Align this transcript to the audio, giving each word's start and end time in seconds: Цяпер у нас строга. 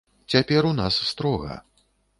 Цяпер 0.33 0.69
у 0.71 0.71
нас 0.81 0.99
строга. 1.11 1.63